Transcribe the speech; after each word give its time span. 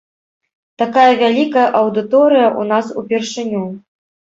Такая 0.81 1.11
вялікая 1.21 1.67
аўдыторыя 1.81 2.47
ў 2.59 2.73
нас 2.73 2.85
упершыню. 3.05 3.65